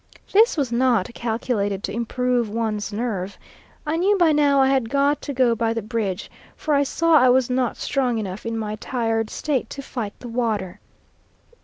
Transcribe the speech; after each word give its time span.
This 0.31 0.57
was 0.57 0.71
not 0.71 1.13
calculated 1.13 1.83
to 1.83 1.93
improve 1.93 2.49
one's 2.49 2.91
nerve; 2.91 3.37
I 3.85 3.97
knew 3.97 4.17
by 4.17 4.31
now 4.31 4.59
I 4.59 4.67
had 4.67 4.89
got 4.89 5.21
to 5.21 5.31
go 5.31 5.53
by 5.53 5.75
the 5.75 5.83
bridge, 5.83 6.31
for 6.55 6.73
I 6.73 6.81
saw 6.81 7.17
I 7.19 7.29
was 7.29 7.51
not 7.51 7.77
strong 7.77 8.17
enough 8.17 8.43
in 8.43 8.57
my 8.57 8.77
tired 8.77 9.29
state 9.29 9.69
to 9.69 9.83
fight 9.83 10.19
the 10.19 10.27
water. 10.27 10.79